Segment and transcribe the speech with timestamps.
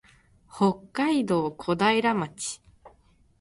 [0.51, 2.59] 北海道古平町